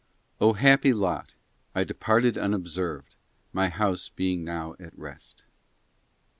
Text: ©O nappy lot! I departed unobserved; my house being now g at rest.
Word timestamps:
©O 0.41 0.57
nappy 0.57 0.95
lot! 0.99 1.35
I 1.75 1.83
departed 1.83 2.35
unobserved; 2.35 3.13
my 3.53 3.69
house 3.69 4.09
being 4.09 4.43
now 4.43 4.73
g 4.79 4.85
at 4.85 4.97
rest. 4.97 5.43